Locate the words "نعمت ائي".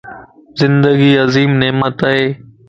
1.61-2.27